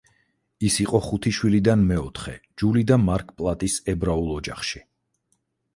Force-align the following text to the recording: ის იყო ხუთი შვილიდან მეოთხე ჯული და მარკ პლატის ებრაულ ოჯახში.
ის 0.69 0.77
იყო 0.83 1.01
ხუთი 1.07 1.33
შვილიდან 1.39 1.83
მეოთხე 1.91 2.33
ჯული 2.63 2.85
და 2.93 2.99
მარკ 3.05 3.31
პლატის 3.41 3.79
ებრაულ 3.95 4.35
ოჯახში. 4.39 4.85